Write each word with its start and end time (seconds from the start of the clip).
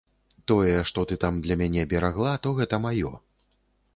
Тое, 0.51 0.71
што 0.91 1.01
ты 1.09 1.17
там 1.25 1.37
для 1.45 1.57
мяне 1.61 1.83
берагла, 1.93 2.33
то 2.47 2.57
гэта 2.61 2.83
маё. 2.87 3.13